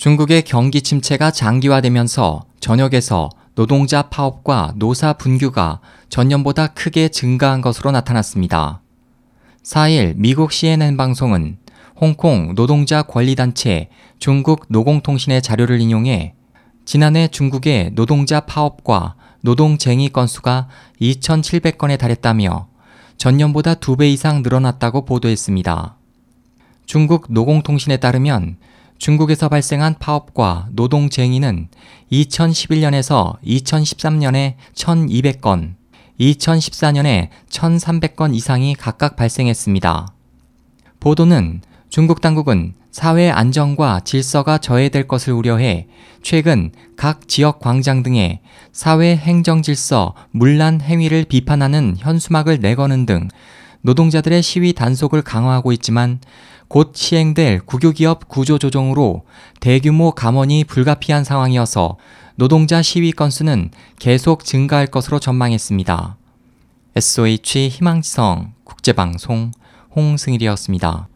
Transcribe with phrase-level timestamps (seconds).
[0.00, 8.80] 중국의 경기 침체가 장기화되면서 전역에서 노동자 파업과 노사 분규가 전년보다 크게 증가한 것으로 나타났습니다.
[9.62, 11.58] 4일 미국 CNN 방송은
[12.00, 16.32] 홍콩 노동자 권리단체 중국 노공통신의 자료를 인용해
[16.86, 22.68] 지난해 중국의 노동자 파업과 노동쟁의 건수가 2,700건에 달했다며
[23.18, 25.98] 전년보다 2배 이상 늘어났다고 보도했습니다.
[26.86, 28.56] 중국 노공통신에 따르면
[29.00, 31.68] 중국에서 발생한 파업과 노동쟁의는
[32.12, 35.72] 2011년에서 2013년에 1,200건,
[36.20, 40.12] 2014년에 1,300건 이상이 각각 발생했습니다.
[41.00, 45.86] 보도는 중국 당국은 사회 안정과 질서가 저해될 것을 우려해
[46.22, 53.28] 최근 각 지역 광장 등에 사회 행정 질서 문란 행위를 비판하는 현수막을 내거는 등
[53.82, 56.20] 노동자들의 시위 단속을 강화하고 있지만
[56.68, 59.24] 곧 시행될 국유기업 구조조정으로
[59.60, 61.96] 대규모 감원이 불가피한 상황이어서
[62.36, 66.16] 노동자 시위 건수는 계속 증가할 것으로 전망했습니다.
[66.96, 69.52] SOH 희망지성 국제방송
[69.96, 71.08] 홍승일이었습니다.